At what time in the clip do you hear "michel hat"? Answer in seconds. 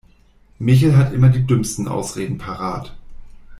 0.57-1.13